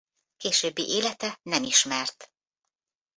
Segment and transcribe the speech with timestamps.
[0.37, 2.31] Későbbi élete nem ismert.